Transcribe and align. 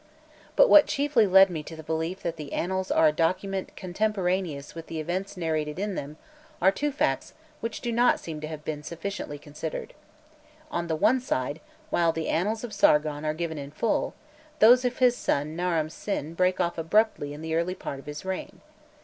But 0.55 0.67
what 0.67 0.87
chiefly 0.87 1.27
led 1.27 1.51
me 1.51 1.61
to 1.61 1.75
the 1.75 1.83
belief 1.83 2.23
that 2.23 2.35
the 2.35 2.53
annals 2.53 2.89
are 2.89 3.07
a 3.09 3.11
document 3.11 3.75
contemporaneous 3.75 4.73
with 4.73 4.87
the 4.87 4.99
events 4.99 5.37
narrated 5.37 5.77
in 5.77 5.93
them, 5.93 6.17
are 6.59 6.71
two 6.71 6.91
facts 6.91 7.35
which 7.59 7.81
do 7.81 7.91
not 7.91 8.19
seem 8.19 8.41
to 8.41 8.47
have 8.47 8.65
been 8.65 8.81
sufficiently 8.81 9.37
considered. 9.37 9.93
On 10.71 10.87
the 10.87 10.95
one 10.95 11.19
side, 11.21 11.61
while 11.91 12.11
the 12.11 12.29
annals 12.29 12.63
of 12.63 12.73
Sargon 12.73 13.23
are 13.23 13.35
given 13.35 13.59
in 13.59 13.69
full, 13.69 14.15
those 14.57 14.83
of 14.85 14.97
his 14.97 15.15
son 15.15 15.55
Naram 15.55 15.87
Sin 15.91 16.33
break 16.33 16.59
off 16.59 16.79
abruptly 16.79 17.31
in 17.31 17.43
the 17.43 17.53
early 17.53 17.75
part 17.75 17.99
of 17.99 18.07
his 18.07 18.25
reign. 18.25 18.61